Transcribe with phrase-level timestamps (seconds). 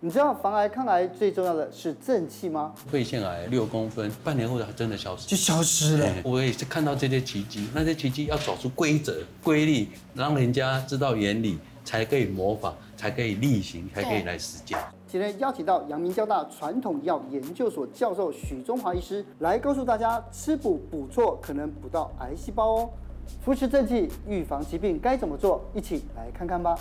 [0.00, 2.74] 你知道防癌抗癌最重要的是正气吗？
[2.90, 6.06] 肺腺癌六公分，半年后它真的消失，就消失了。
[6.24, 14.78] 我也是看到这些奇迹，那些奇迹要找出规则、规律，让人家知道原理，才可以模仿，才可以例行，才可以来实践。
[15.08, 22.90] 今天邀请到阳明交大传统医药研究所教授许中华医师来告诉大家，吃补补错可能补到癌细胞哦。
[23.42, 25.64] 扶持正气，预防疾病该怎么做？
[25.72, 26.78] 一起来看看吧。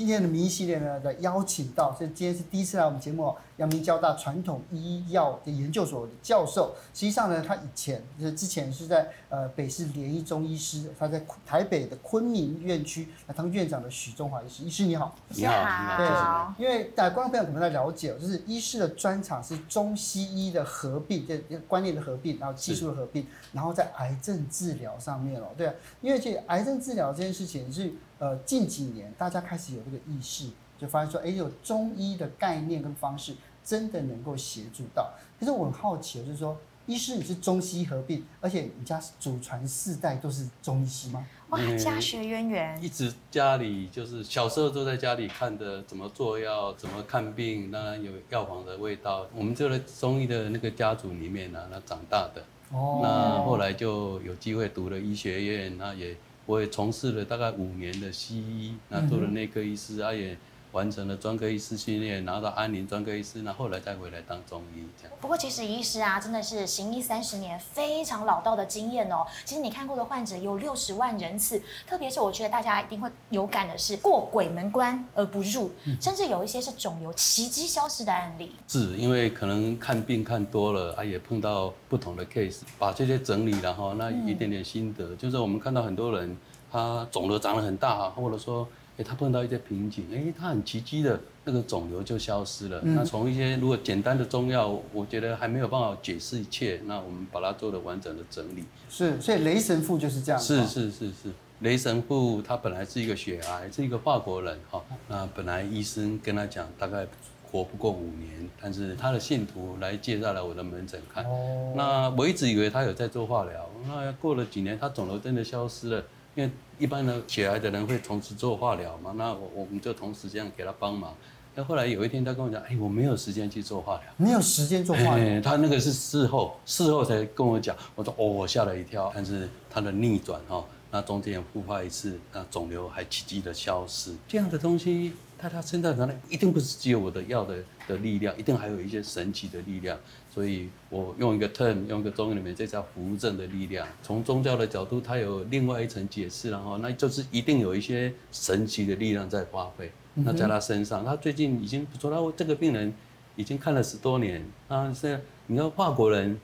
[0.00, 6.74] 今天的名医系列呢的邀请到，所以今天是第一次来我们节目，阳明交大传统医药的研究所的教授。
[6.94, 14.62] 实际上呢，他以前就是之前是在呃北市联医中医师，他在台北的昆明院区来当院长的许中华医师。
[14.62, 16.54] 医师你好，你好，你好。
[16.56, 21.36] 对，因为大家观众朋友可能在了解，就是医师的专长是中西医的合并，这
[21.68, 27.92] 观念的合并，然后技术的合并，然后在癌症治疗上面哦，对啊，因为这癌症治疗这件事情是。
[28.20, 35.10] 呃，近几年大家开始有这个意识，就发现说，哎，有中医的概念跟方式，真的能够协助到。
[35.38, 36.54] 可是我很好奇，就是说，
[36.84, 41.26] 医师你是中西合并，而且你家祖传四代都是中医师吗？
[41.48, 49.26] 哇，家学渊源，一直家里就是小时候都在家里看的，怎么做药，怎么看病，当然有药房的味道。
[49.34, 52.44] 我们就在中医的那个家族里面呢，那长大的。
[52.70, 53.00] 哦。
[53.02, 56.14] 那后来就有机会读了医学院，那也。
[56.50, 60.36] 我也从事了大概五年的西医，那做了内科医师，啊也
[60.72, 65.16] 完成了专科医师训练，拿到安宁专科医师，那后来再回来当中医这样。
[65.20, 69.26] 不过其实医师啊，真的是行医三十年，非常老道的经验哦。
[69.44, 78.52] 其实你看过的患者有六十万人次，特别是我觉得大家一定会有感的是过鬼门关而不入，甚至有一些是肿瘤奇迹消失的案例。
[78.68, 86.36] 是因为可能看病看多了，啊也碰到不同的 case，把这些整理然后那一点点心得，就是我们看到很多人。
[86.72, 88.64] 他肿瘤长得很大，或者说，
[89.00, 92.78] 哎，他碰到一些瓶颈，哎，他很奇迹的，那个肿瘤就消失了。
[92.84, 98.64] 嗯、那从一些如果简单的中药，我觉得还没有办法解释一切，那我们把它做了完整的整理。
[98.90, 100.38] 是，所以雷神父就是这样。
[100.38, 101.30] 是是是是，
[101.60, 104.84] 雷神父他本来是一个血癌，是一个法国人哈。
[105.08, 107.06] 那本来医生跟他讲，大概
[107.50, 111.24] 活不过五年，但是他的信徒来介绍来我的门诊看。
[111.24, 111.72] 哦。
[111.74, 116.04] 那我一直以为他有在做化疗，那过了几年，他肿瘤真的消失了。
[116.34, 121.14] 因为一般的血癌的人会同时做化疗嘛，那我我们就同时这样给他帮忙。
[121.54, 125.14] 那后来有一天他跟我讲，哎，我没有时间去做化疗，没有时间做化疗。
[125.16, 127.76] 哎， 他那个是事后，事后才跟我讲。
[127.96, 129.10] 我说哦，我吓了一跳。
[129.12, 134.14] 但是他的逆转哈，那中间复发一次，那肿瘤还奇迹的消失。
[134.28, 135.12] 这样的东西，
[135.42, 137.56] 在他身上可能一定不是只有我的药的
[137.88, 139.98] 的力量，一定还有一些神奇的力量。
[140.32, 143.86] 所以我用一个 term，用一个中文里面，这叫扶正的力量。
[144.00, 149.90] 从宗教的角度，它有另外一层解释，然后那就是一定有一些神奇的力量在发挥。
[150.14, 152.94] 那在他身上，他最近已经不错，他这个病人
[153.34, 154.44] 已经看了十多年。
[154.68, 156.38] 啊，现在你看法国人，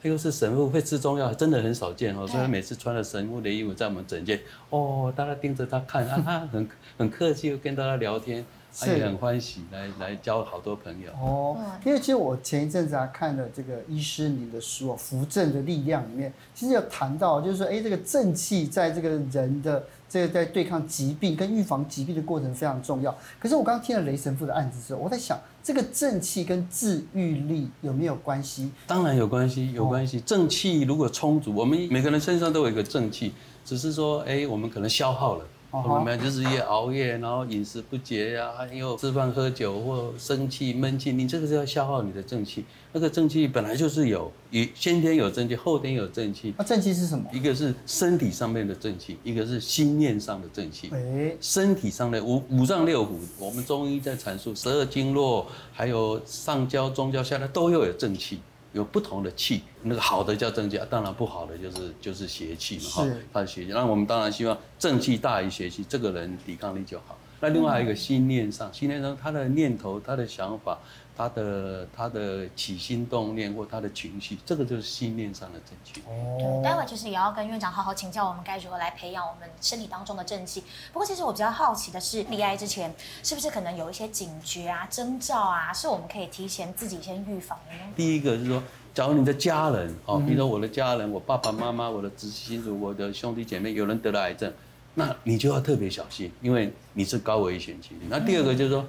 [0.00, 2.26] 他又是神父，会吃中药，真的很少见哦。
[2.26, 4.40] 所以他每次穿了神父的衣服在我们诊间，
[4.70, 6.68] 哦，大家盯着他看啊，他很
[6.98, 8.44] 很客气，又跟大家聊天。
[8.76, 23.16] 他也很欢喜来来交好多朋友哦，因为其实我前一阵子啊看了这个医师您的书《扶正的力量》里面，其实有谈到，就是说，哎，这个正气在这个人的这个在对抗疾病跟预防疾病的过程非常重要。
[23.38, 28.72] 可是我刚刚听了雷神父的案子之后，我在想，这个正气跟治愈力有没有关系？
[28.88, 30.20] 当然有关系，有关系。
[30.20, 33.32] 正气如果充足，我们每个人身上都有一个正气，
[33.64, 35.44] 只是说，哎，我们可能消耗了。
[35.82, 42.64] 我们就是夜熬夜，然后饮食不节呀，还有吃饭喝酒或生气闷气，你这个是要消耗你的正气。
[42.92, 46.54] 那个正气本来就是有，以先天有正气，后天有正气。
[46.56, 47.28] 那正气是什么？
[47.32, 50.90] 一个是身体上面的正气，一个是心念上的正气。
[50.92, 58.38] 哎，身体上的五五脏六腑，我们中医在阐述十二经络，还有上焦、中焦、下焦都要有正气。
[58.74, 63.70] 有不同的气，那个好的叫正气，当然不好的就是就是邪气嘛，哈，他的邪气。
[63.70, 67.16] 那我们当然希望正气大于邪气，这个人抵抗力就好。
[67.40, 70.78] 那另外还有一个心念上，心念上他的念头、他的想法、
[71.16, 76.02] 他的他的起心动念或他的情绪，这个就是心念上的正气。
[76.08, 80.62] 哦，待会其实也要跟院长好好请教，我们该如何来培养我们身体当中的正气。
[80.92, 87.92] 不过其实我比较好奇的是，罹癌之前是不是可能有一些警觉啊、征兆啊，是我们可以提前自己先预防的呢？
[87.96, 88.62] 第一个是说，
[88.92, 94.52] 假如你的家人，哦，比如说我的家人，我爸爸妈妈、我的直系亲属、我的兄弟姐妹，有人得了癌症。
[94.96, 97.98] 那你就要特别小心，因为你是高危险群。
[98.08, 98.86] 那第二个就是说，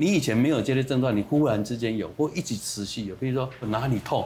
[0.00, 4.24] 你以前没有这些症状，你忽然之间有，或一直持续有，比如说哪里痛，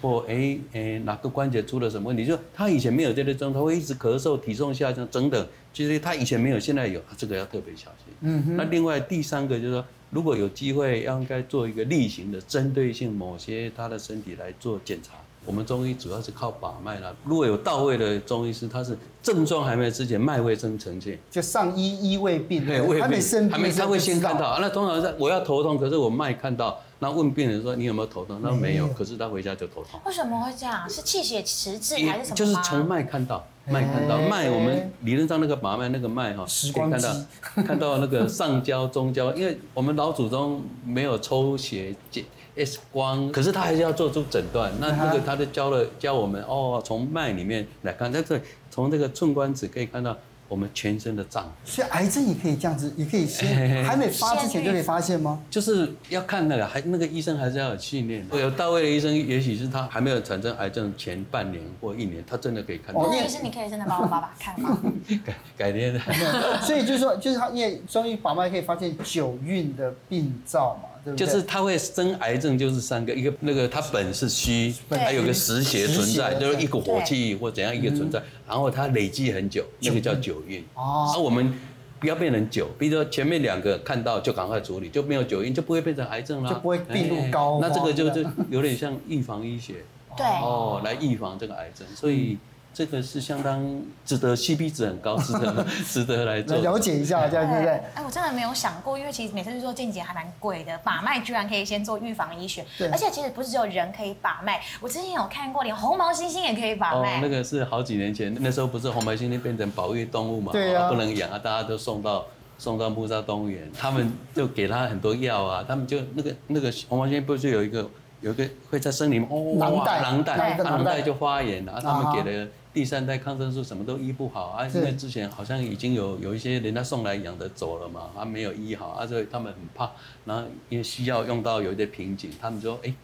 [0.00, 8.12] 或哎哎哪个关节出了什么问题，就他以前没有这些症状，会一直咳嗽、体重下降等等，其实他以前没有，现在有，这个要特别小心。
[8.22, 8.56] 嗯哼。
[8.56, 15.12] 那另外第三个就是说，如果有机会，要应该做一个例行的针对性某些他的身体来做检查。
[15.44, 17.12] 我们中医主要是靠把脉啦。
[17.24, 24.58] 如果有到位的中医师，他是症状还没有之前，脉未生呈现，就上医医未病，对，未病，还没生病，还没，他会先看到。
[24.60, 28.40] 那通常是我要头痛，可是我脉看到，那问病人说你有没有头痛？
[28.42, 30.00] 那没有，可是他回家就头痛。
[30.04, 30.88] 为什么会这样？
[30.88, 32.36] 是气血迟滞还是什么？
[32.36, 37.16] 就是从脉看到，脉看到脉，我们理论上那个把脉那个脉哈，可以看到
[37.66, 42.24] 看到那个上焦、中焦，因为我们老祖宗没有抽血检。
[42.56, 44.70] X 光，可是他还是要做出诊断。
[44.78, 48.40] 那那个他就教了教我们哦，从脉里面来看，但是
[48.70, 50.16] 从这个寸关尺可以看到
[50.48, 51.50] 我们全身的脏。
[51.64, 55.40] 所以癌症也可以这样子，也可以先还没发之前就可以发现吗？
[55.48, 58.38] 就是要看那个还那个医生还是要有训练的。
[58.38, 63.08] 有到位的医生，也许是他还没有产生癌症前半年或一年，他真的可以看到。
[63.10, 64.78] 那医生，你可以真的帮我爸爸看吗？
[65.24, 65.98] 改改天。
[66.60, 70.90] 所以就是说，就是他因为中医把脉可以发现九运的病灶嘛。
[71.16, 80.64] 就是他会生癌症，就是三个，一个那个它本是虚，还有个实邪存在，就是一股火气或怎样一个存在，然后它累积很久，那个叫九运。
[80.74, 81.52] 哦，而我们
[81.98, 87.60] 不要变成九，比如说前面两个看到就赶快处理，就没有九运就不会变成癌症了，就不会病入膏肓。
[87.60, 89.84] 那这个就就有点像预防医学，
[90.16, 92.38] 对，哦，来预防这个癌症，所以。
[92.74, 97.72] 这个是相当值得，CP 值很高，值得 值得来做了解一下，这样对不对？
[97.94, 107.16] 哎，我真的没有想过，因为其实每次去做健检还蛮贵的，把脉居然可以先做预防医学，而且其实不是只有人可以把脉，我之前有看过，连红毛猩猩也可以把脉。
[107.16, 110.52] 哦，那个是好几年前，那时候不是红毛猩猩变成保育动物嘛？
[110.52, 112.24] 对啊，不能养啊，大家都送到
[112.58, 117.88] 送到木栅动物园，他们就给他很多药啊，他们就那个那个红毛猩猩不是有一个
[118.22, 122.48] 有一个会在森林哦，囊袋囊袋囊袋就发炎了，他们给了。
[122.72, 129.90] 第三代抗生素什么都医不好啊，因为之前好像已经有有一些人家送来养的走了嘛，他没有医好啊，所以他们很怕，
[130.24, 132.94] 然后因为需要用到有一些瓶颈，他们说哎，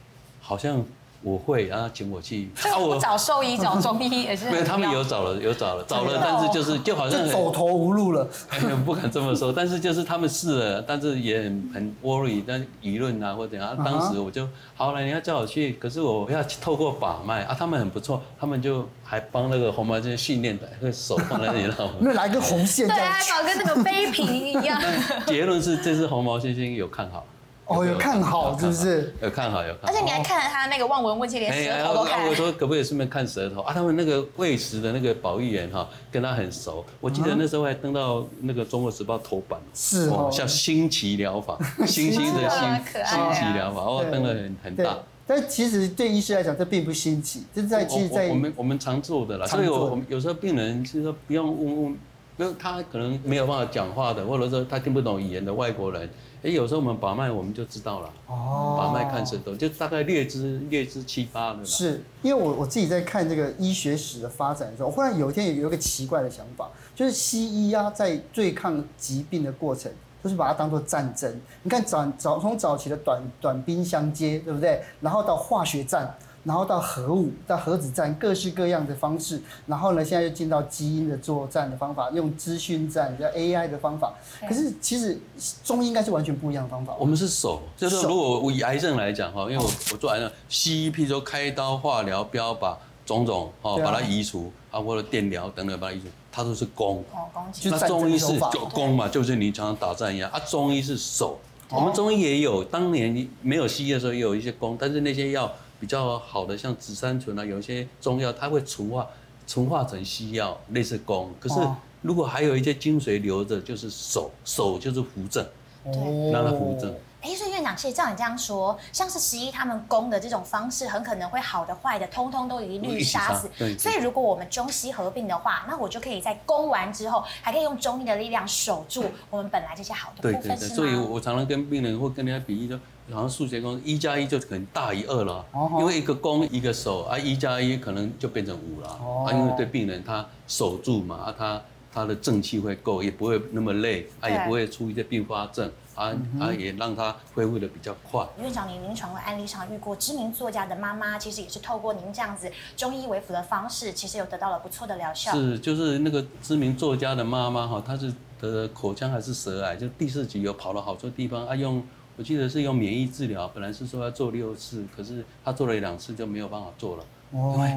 [0.41, 0.83] 好像。
[1.23, 2.49] 我会，然后请我去。
[2.63, 4.49] 啊，我找兽医，找中医也是。
[4.53, 8.27] 没有，他们有找了，有找了，找了，但是就是 就好像走投无路了。
[8.87, 13.77] 不敢这么说，但是就是他们试了，但是也很很 worry，但舆论啊或者怎样。
[13.85, 21.97] 当时我就好了，你要叫我去，可是我要透过把脉啊，他们很不错，他们就还帮那个红毛这些训练的，那个手放在那里让我们。
[22.01, 22.87] 那来个红线。
[22.87, 24.81] 对啊，搞跟那个杯瓶一样。
[25.27, 27.27] 结论是这只红毛猩猩有看好。
[27.69, 29.15] 哦，有看好是不是？
[29.23, 29.89] 有看好，有看好。
[29.89, 32.27] 而且你还看了他那个望闻问切，连舌头都看。
[32.27, 33.75] 我说可不可以顺便看舌头啊？
[33.75, 36.85] 他们那个喂食的那个保育员哈，跟他很熟。
[37.01, 39.61] 我记得那时候还登到那个《中国时报》头版。
[39.75, 40.31] 是哦。
[40.33, 42.69] 叫新奇 疗法，星星的新
[43.05, 44.99] 新奇疗法，哦，登了很很大。
[45.27, 49.47] 但其实对医师来讲，这并不新奇，这是在其实，在我们我们常做的啦。
[49.47, 51.99] 所以我们有时候病人就是说不用问问，
[52.39, 56.09] 因为他可能没有办法讲话的，或者说他听不懂语言的外国人。
[56.41, 58.11] 哎，有时候我们把脉，我们就知道了。
[58.29, 61.65] 哦，把脉看舌头，就大概略知略知七八了。
[61.65, 69.91] 是因为我我自己在看这个医学史的发展的时候，忽然有一天有一个奇怪的想法，就是西医啊，在对抗疾病的过程，
[70.23, 71.41] 就是把它当做战争。
[71.65, 74.81] 你看早早从早期的短短兵相接，对不对？
[75.01, 76.15] 然后到化学战。
[76.45, 79.43] 然后到核武，到核子战，各式各样的方式。
[79.67, 84.15] 然后呢，现在又进到基因的作战的方法，用资讯战，叫 AI 的方法。
[84.49, 85.19] 可是其实
[85.63, 86.95] 中医应该是完全不一样的方法。
[86.99, 97.05] 我们是手，就是如果我以癌症来讲哈，因为我我做癌症，西医譬如说开刀、化疗、标靶种种哦，把它移除啊，或者电疗等等把它移除，它都是攻。
[97.13, 97.69] 哦，攻击。
[97.69, 100.39] 那中医是就攻嘛，就是你常常打仗一样啊。
[100.41, 105.53] 中医是手，我们中医也有，当年没有西医的时候也有一些攻，但是那些药。
[105.81, 109.07] 比较好的像紫杉醇啊，有一些中药它会纯化，
[109.47, 111.31] 纯化成西药，类似攻。
[111.39, 111.55] 可是
[112.03, 115.47] 如果还有一些精髓留着，就是守，守就是扶正，
[115.85, 116.95] 对，让它扶正。
[117.21, 123.51] 哎，所以院长，其实照你这样说，像是西医他们攻的这种方式，很可能会好的坏的，通通都一律杀死。
[123.59, 123.77] 对。
[123.77, 130.41] 所以如果我们中西合并的话，那我就可以在攻完之后，还可以用中医的力量守住我们本来这些好的部分。
[130.41, 130.69] 对对对。
[130.69, 132.79] 所以我常常跟病人或跟人家比喻说。
[133.13, 135.45] 好像数学公式一加一就可能大于二了，
[135.79, 138.89] 因为一个攻一个守啊，一加一可能就变成五了
[139.27, 141.63] 啊，因为对病人他守住嘛，啊他
[141.93, 148.27] 他的正气会够，也不会那么累啊，也不会出一些并发症啊啊，也让他恢复的比较快。
[148.41, 155.33] 院长，您临床的案例上遇过知名作家的妈妈，其实也是透过您这样子中医为辅的方式，其实有得到了不错的疗效。
[155.33, 161.83] 是，就是那个知名作家的妈妈哈，她是得口腔还是舌癌，就第四级有跑了好多地方啊用。
[162.19, 167.73] 我记得是用免疫治疗，本来是说要做六次，可是他做了两次就没有办法做了，因为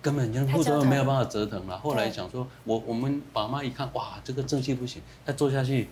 [0.00, 1.78] 根本就副作用没有办法折腾了。
[1.78, 5.88] 后来想说，我我们爸妈一看，哇，这个正气不行，再做下去。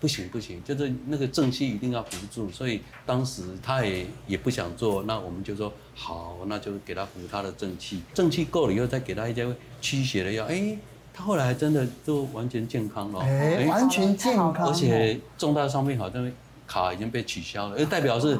[0.00, 9.44] 不行不行，就是那个正气一定要扶住，所以当时他也也不想做，那我们就说好，那就给他扶他的正气，正气够了以后再给他一些
[9.80, 10.78] 驱邪的药，哎，
[11.12, 16.30] 他后来真的就完全健康了，哎，完全健康，而且重大伤病好像
[16.68, 18.38] 卡已经被取消了，就，代表是。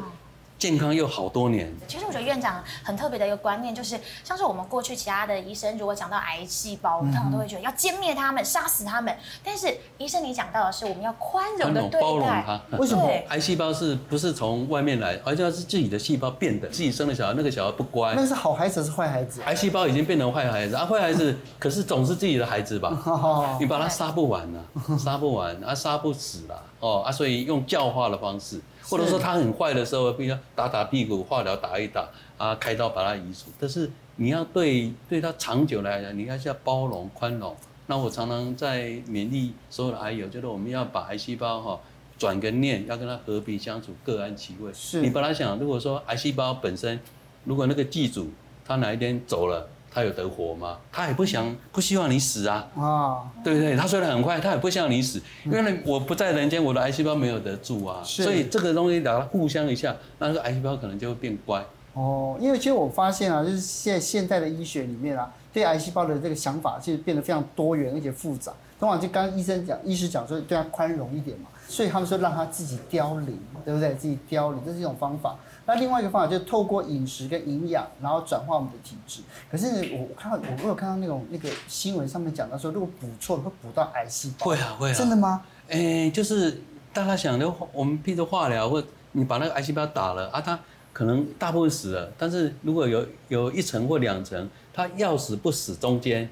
[0.59, 1.73] 健康又好多年。
[1.87, 9.17] 其实我觉得院长很特别的一个观念，就是像是我们过去其他的医生，如果讲到癌细胞，通常都会觉得要歼灭他们、杀死他们。
[9.45, 12.61] 但是医生你讲到的是，我们要宽容的对待，包容它。
[12.79, 13.09] 为什么？
[13.29, 15.19] 癌细胞是不是从外面来？
[15.25, 18.15] 而且是自己的细胞变的，自己生的小孩，那个小孩不乖。
[18.17, 19.41] 那是好孩子还是坏孩子？
[19.43, 20.85] 癌细胞已经变成坏孩子啊！
[20.85, 22.91] 坏孩子 可是总是自己的孩子吧？
[23.61, 24.61] 你把他杀不完呢，
[24.99, 27.13] 杀不完啊，杀不死了哦啊！
[27.13, 28.61] 所以用教化的方式。
[28.89, 33.51] 或者说他很坏的时候，比如说打打屁股、化疗打一打啊，开刀把他移除。
[33.59, 37.55] 但是你要对对他长久来讲，你还是要包容、宽容。
[37.87, 41.81] 那我常常在勉励所有的癌友，就是我们要把癌细胞哈
[42.19, 44.73] 转个念，要跟他和平相处，各安其位。
[44.73, 46.99] 是你本来想，如果说癌细胞本身，
[47.45, 48.31] 如果那个寄主
[48.65, 49.69] 他哪一天走了。
[49.91, 50.79] 他有得活吗？
[50.93, 52.69] 他也不想，不希望你死啊！
[52.77, 53.77] 啊，对不对？
[53.77, 58.01] 他虽然很快，他也不希望你死，因为我不在人间，我的癌细胞没有得住啊。
[58.05, 61.65] 所以这个东西，大家互相一下，那个癌细胞可能就会变乖。
[61.95, 68.53] 哦，因为其实我发现啊，就是现现在的医学里面啊，对癌细胞的这个想法，其实变得非常多元而且复杂。
[68.79, 73.95] 通常就刚刚医生讲，医师讲说，对他宽容一点嘛，所以他们说让他自己凋零，对不对？
[73.95, 75.37] 自己凋零，这是一种方法。
[75.67, 79.21] 那另外一个方法就是透过饮食跟营养，然后转化我们的体质。
[79.51, 84.47] 可是我看到，我有看到那种那个新闻上面讲到说，如果补错了会补到癌细胞。
[84.47, 84.95] 会啊会啊。
[84.95, 85.43] 真的吗？
[85.69, 86.63] 哎，就是
[86.95, 88.83] 大家想的，我们譬如化疗，或
[89.13, 90.59] 你把那个癌细胞打了啊，它
[90.95, 96.31] 可能大部分死了，但是如果有有一层或两层，它要死不死中间，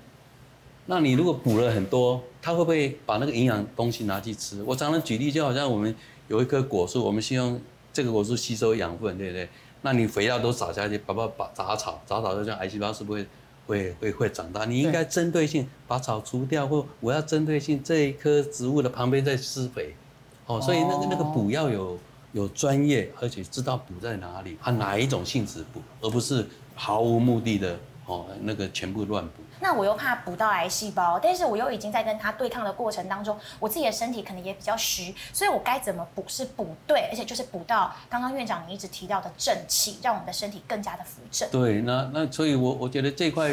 [0.86, 4.62] 那你如果补了很多，它会不会把那个营养东西拿去吃？
[4.62, 5.92] 我常常举例，就好像我们
[6.28, 7.60] 有一棵果树，我们希望。
[7.92, 9.48] 这个果树吸收养分，对不对？
[9.80, 13.26] 那你肥料都撒下去，把把把杂草，杂草就像癌细胞，是不是
[13.66, 14.66] 会会会会长大？
[14.66, 19.96] 你应该针对性把草除掉，或我要针对性这一棵植物的旁边再施肥。
[20.44, 21.98] 哦，所以那个那个补要有
[22.32, 29.42] 有专业，而且知道补在哪里，它哪一种性质补，而不是毫无目的的哦，那个全部乱补。
[29.60, 41.48] 那我又怕补到癌细胞，但是我又已经在跟他对抗的过程当中，我自己的身体可能也比较虚，所以我该怎么补是补对，而且就是补到刚刚院长你一直提到的正气，让我们的身体更加的扶正。
[41.50, 43.50] 对，那那所以我，我我觉得这块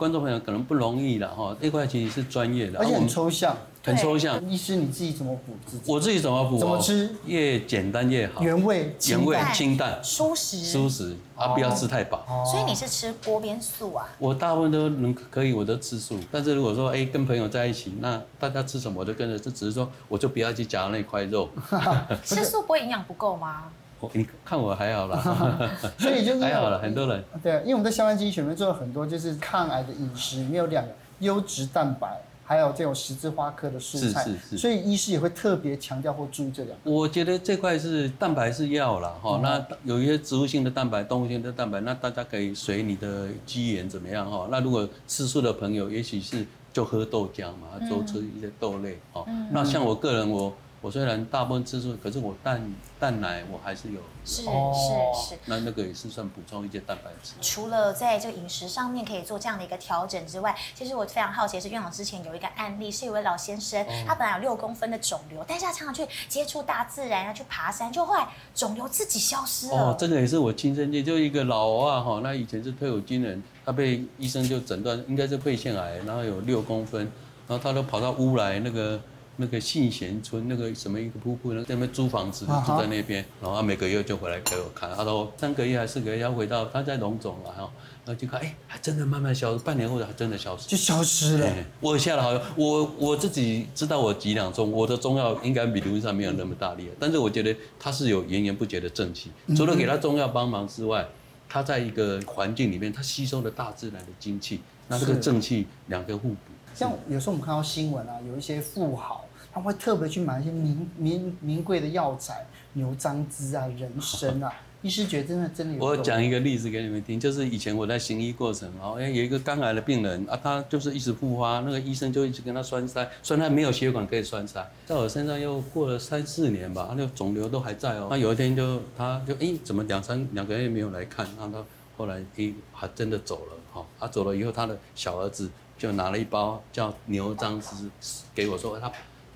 [0.00, 3.54] 观众朋友可能不容易了哈，这块其实是专业的，而且很抽象。
[3.82, 5.90] 很抽象，医师你自己怎么补自己？
[5.90, 6.58] 我自己怎么补？
[6.58, 7.14] 怎么吃？
[7.26, 8.42] 越简单越好。
[8.42, 12.24] 原味、原味、清淡、舒食、舒食啊，不要吃太饱。
[12.50, 14.06] 所以你是吃锅边素啊？
[14.18, 16.18] 我大部分都能可以，我都吃素。
[16.30, 21.48] 但是如果说哎，跟朋友在一起，那大家吃什么我就跟着吃，只是说我就不要去夹那块肉。
[22.24, 23.64] 吃素不会营养不够吗？
[24.12, 25.20] 你看我还好啦，
[25.98, 27.24] 所以就是还好了，很多人。
[27.42, 32.20] 对，因为我们在消化基因里面做了很多，就是抗癌的饮食，里面有两个优质蛋白。
[32.42, 36.90] 还有这种十字花科的蔬菜，是是是，所以医师也会特别强调或注意这两个。
[36.90, 44.48] 我觉得这块是蛋白是要了哈，嗯、那有一些植物性的蛋白、动物性的蛋白，那大家可以随你的机缘怎么样哈。
[44.50, 49.22] 那如果吃素的朋友，也许是就喝豆浆嘛，多吃一些豆类哈。
[49.28, 50.52] 嗯、那像我个人我。
[50.82, 54.00] 我虽然大部分吃素，可是我蛋蛋奶我还是有。
[54.24, 55.38] 是是是。
[55.44, 57.34] 那那个也是算补充一些蛋白质。
[57.42, 69.90] 除了在这个饮食上面可以做这样的一个调整之外，其实我非常好奇的是，院长之前有一个案例，是一位老先生，他本来有六公分的肿瘤，但是他常常去接触大自然，要去爬山，就后来肿瘤自己消失了。
[69.90, 77.02] 哦，这个也是我亲身经历，就一个老啊哈，那以前是退伍军人，他被医生就诊断应该是肺腺癌，然后有六公分，
[77.46, 78.98] 然后他都跑到屋来那个。
[79.40, 87.72] 那个信贤村那个什么一个瀑布，那那边租房子住在那边，然后他每个月就回来给我看，他说三个月还是四个月要回到他在龙总了哈，
[88.04, 91.50] 然后就看哎，还真的慢慢消失，半年后还真的消失，就消失了。
[91.80, 101.08] 我下了好像我我自己知道我几两重，我的中药应该比卢医生没有那么大力，但是我觉得他是有源源不绝的正气，除了给他中药帮忙之外，
[101.48, 106.36] 他在一个环境里面，他吸收了大自然的精气，那这个正气两个互补。
[106.74, 109.24] 像有时候我们看到新闻啊，有一些富豪。
[109.52, 114.52] 他会特别去买一些名名名贵的药材，牛樟芝啊、人参啊。
[114.82, 115.84] 医师觉得真的真的有。
[115.84, 128.08] 我讲一个例子给你们听，就是以前我在行医过程，然后有一个肝癌的病人啊，他就是一直复发，那个医生就一直跟他栓塞，栓塞没有血管可以栓塞，在我身上又过了三四年吧，那个肿瘤都还在哦。
[128.10, 131.64] 那有一天就他就哎，怎么两三两个月没有来看，然后他。
[131.98, 137.90] 后来诶还真的走了哈，他走了以后，他的小儿子就拿了一包叫牛樟芝
[138.34, 138.90] 给我说，他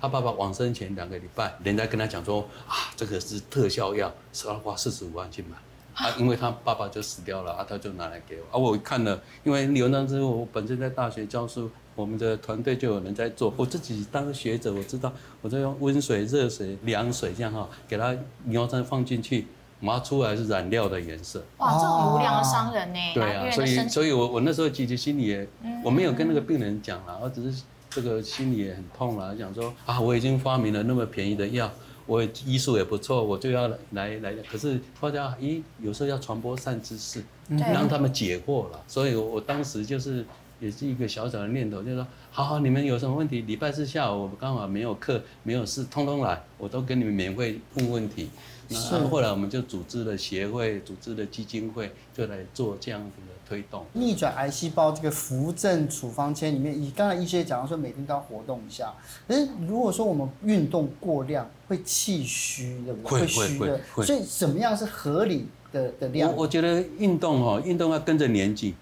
[0.05, 5.57] 他爸爸往生前两个礼拜，人家跟他讲说啊，这个是特效药，是要花四十五万去买。
[5.95, 8.61] 啊，因为他爸爸就死掉了啊，他就拿来给我啊。
[8.61, 13.51] 我看了，因为牛樟芝，我本身在大学教书，我们的团队就有人在做。
[13.57, 19.47] 我自己当学者，我知道，我在用温水、热水、凉水这样哈，给他牛樟放进去，
[19.79, 21.43] 拿出来是染料的颜色。
[21.57, 22.99] 哇，这种无良的商人呢？
[23.15, 25.47] 对啊，所以，所以我我那时候其实心里也，
[25.83, 27.63] 我没有跟那个病人讲了，我只是
[27.95, 31.71] 这个心里也很痛了，想说啊，我已经发明了那么便宜的药。
[32.05, 38.83] 我医术也不错，我就要来来，可是大家咦，有时候要传播善知识，让他们解惑了。
[38.85, 40.25] 所以，我我当时就是
[40.59, 48.29] 也是一个小小的念头，就是说，好好，你们有什么问题，礼拜四下午我刚好没有课，没有事，通通来，我都跟你们免费问问题。
[48.67, 53.85] 那后来我们就组织了协会，组织了基金会，就来做这样子的推动。
[53.93, 58.91] 逆转癌细胞这个扶正处方签里面，以刚才医师也讲到说，每天都要活动一下。
[59.27, 63.19] 可是如果说我们运动过量，会气虚，对不对？
[63.19, 63.79] 会虚的。
[64.03, 66.31] 所以怎么样是合理的的量？
[66.31, 68.73] 我我觉得运动哈，运动要跟着年纪，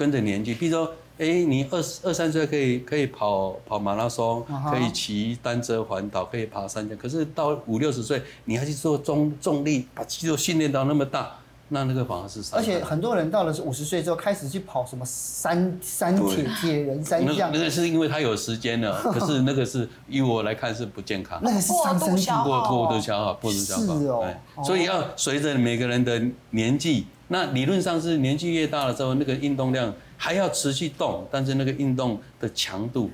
[0.00, 0.90] 跟着年纪，比如说。
[1.20, 6.88] 哎，你二十二三岁可以可以跑跑马拉松，可以骑单车环岛，可以爬山。
[6.96, 11.36] 可是到五六十岁，你还去做重重力，把肌肉训练到那么大，
[11.68, 12.40] 那那个反而是。
[12.52, 17.50] 而且很多人到了五十岁之后，开始去跑什么山山铁铁人三项。
[17.52, 21.38] 那个是因为他有时间了， 可是那个是以我来看是不健康。
[21.42, 23.98] 那个是伤身体，过过度消耗，过度消耗。
[24.00, 24.26] 是哦。
[24.64, 29.92] 所以要随着每个人的年纪，那理论上是年纪越大了之后，那个运动量。
[30.22, 33.10] 还要持续动，但是那个运动的强度，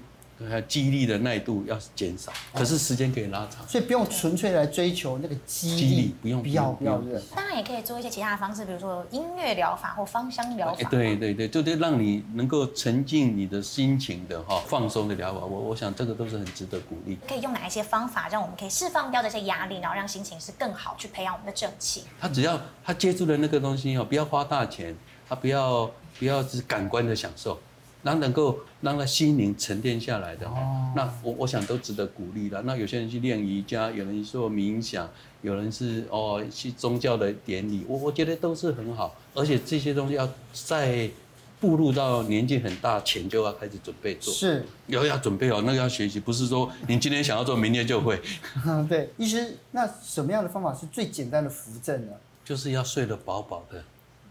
[0.48, 7.00] 还有肌力的耐度要减少，可是时间可以拉长，所以不用纯粹来追求那个肌力，不用不要不要
[7.34, 10.88] 当然也可以做一些其他的方式，比如说音乐疗法或芳香疗法。
[10.90, 17.16] 对对对，就得让你能够沉浸你的心情的哈放松的疗法，我我想这个都是很值得鼓励。
[17.26, 22.04] 可以用哪一些方法让我们可以释放掉这些压力，然后让心情是更好，去培养我们的正气。
[22.20, 24.94] 他只要他接触的那个东西哦，不要花大钱，
[25.28, 25.90] 他不要。
[26.18, 27.60] 不要只感官的享受，
[28.06, 32.62] 那能够让他心灵沉淀下来的，哦、那我我想都值得鼓励的。
[32.62, 35.10] 那有些人去练瑜伽，有人做冥想，
[35.42, 39.16] 有人是哦去宗教的典礼，我我觉得都是很好。
[39.34, 41.10] 而且这些东西要在
[41.58, 48.22] 步入到年纪很大前就要开始准备做，是，要要准备好，那个要学习，不是说你今天想要做，明天就会。
[48.64, 52.12] 嗯， 对，医师，那什么样的方法是最简单的扶正呢？
[52.44, 53.82] 就是要睡得饱饱的，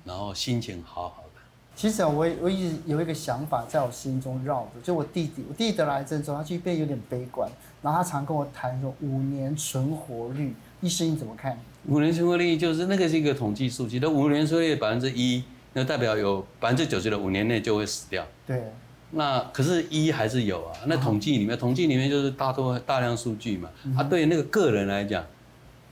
[0.06, 1.25] 然后心情好好。
[1.76, 7.50] 其实我我一直有一个想法在我心中绕着，就我弟弟，我弟弟得了癌症之后，他就变有点悲观，
[7.82, 11.60] 然后他常跟我谈说五年存活率，医生你怎么看？
[11.88, 18.26] 五年存活率就是那个是一个统计数据，那五年存活率百分之一，那代表有百分之九十的五年内就会死掉。
[18.48, 18.72] 对，
[19.12, 25.24] 那可是一还是有啊，那统计里面，统计里面就是大多大量数据嘛，他对于那个个人来讲。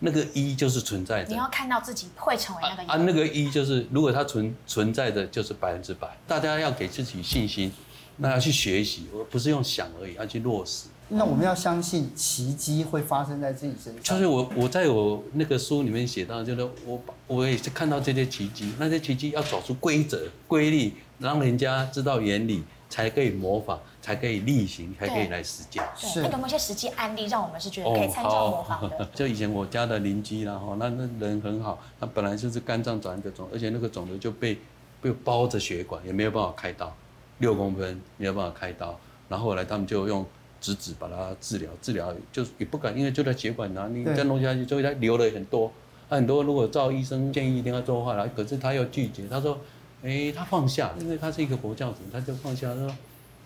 [0.06, 7.72] 那个一就是存在的，你要看到自己会成为那个一啊，啊，那个一就是如果它存存在的就是百分之百，大家要给自己信心，
[8.18, 10.88] 那要去学习，而不是用想而已，要去落实。
[11.08, 14.04] 那我们要相信奇迹会发生在自己身上。
[14.04, 22.62] 就是我我在我那个书里面写到，就是我我也是看到这些奇迹，那些奇迹要找出规则规律，让人家知道原理。
[22.94, 25.84] 才可以模仿，才可以例行，才可以来实践。
[25.96, 28.96] 是，有没有一些实际案例让我们是觉得可以参照模仿的？
[29.00, 34.60] 哦、 就以前我家的邻居然后那那人很好，他本来就是肝脏长一个肿，而且那个肿瘤就被
[35.02, 36.96] 被包着血管，也没有办法开刀，
[37.40, 38.96] 六公分没有办法开刀。
[39.28, 40.24] 然后后来他们就用
[40.62, 45.72] 直指把它治疗，治疗就也不敢，因为就在血管哪，你再弄下去，就会它流了很多。
[46.10, 49.58] 很多如果照医生建议一定要做化疗，可是他又拒绝，他说。
[50.04, 52.96] 哎，他放下，因为他是一个佛教徒，他就放下，他说：“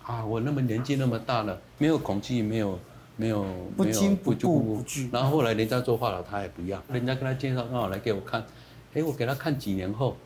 [0.03, 2.79] 啊，我那么年纪那么大了，没有恐惧，没有，
[3.15, 3.45] 没有，
[3.77, 8.43] 不惊不怖不惧。”然后后来人家做化疗，他也不要，人家跟他介绍，刚好来给我看，
[8.95, 10.17] 哎，我给他看几年后，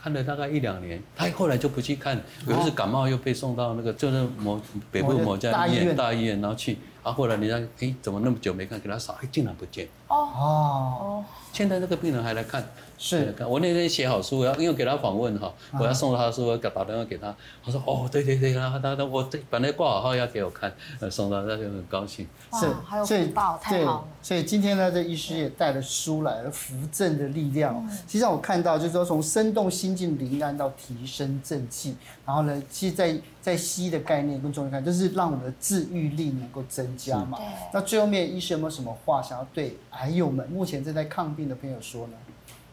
[0.00, 4.60] 看了大概一两年，他后来就不去看，有一次感冒又被送到那个就是某
[4.92, 9.88] 北部某家医院大医院，然后去，啊后后来人家哎怎么那么久没看，给他扫，哎竟然不见。
[10.06, 12.64] 哦哦，现在这个病人还来看。
[13.04, 17.34] 是，我那天写好书，要因为给他访问哈，我要送他的书，我打打电话给他，
[17.64, 20.72] 他说哦，对对对，然后他他我这本来挂好号要给我看，
[21.10, 22.28] 送到他就很高兴。
[22.52, 24.04] 是，所以太好了。
[24.22, 27.84] 所以今天呢，这医师也带了书来了，扶正的力量。
[28.06, 37.36] 其实我看到就是说，从生动心境灵安到提升正气，然后呢，其实在在西医的概念跟中医看，就是让我们的治愈力能够增加嘛。
[37.72, 42.12] 那最后面医师有没有什么话想要对癌友们，目前正在抗病的朋友说呢？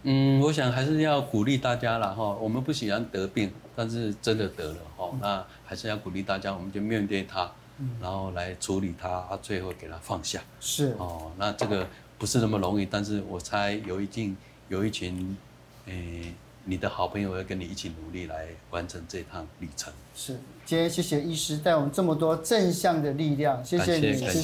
[0.03, 2.23] 嗯，我想还是要鼓励大家了哈。
[2.41, 10.41] 我们不喜欢得病，但是真的得了哈，嗯、那还是要鼓励大家，我们就面对它，嗯、然后来处理它，啊，最后给它放下。
[10.59, 10.95] 是。
[10.97, 11.85] 哦，那这个
[12.17, 14.35] 不是那么容易，但是我猜有一定
[14.69, 15.37] 有一群，
[15.85, 16.33] 诶、欸，
[16.63, 19.91] 你的好朋友要跟你一起努力来完成这趟旅程。
[20.15, 24.41] 是，今天谢谢医师带我们这么多正向的力量，谢谢你，谢谢，谢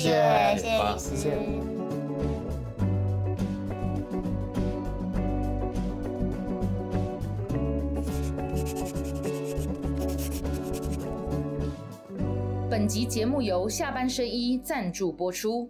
[0.57, 2.04] 谢，谢谢，
[12.85, 15.67] 本集节目由下半身衣赞助播出。